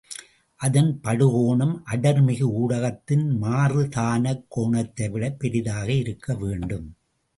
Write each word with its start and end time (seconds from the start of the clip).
அதன் 0.59 0.99
படுகோணம் 1.03 1.75
அடர்மிகு 1.91 2.47
ஊடகத்தின் 2.61 3.27
மாறுதானக் 3.41 4.43
கோணத்தைவிடப் 4.55 5.39
பெரிதாக 5.39 5.91
இருக்க 5.93 6.35
வேண்டும். 6.35 6.87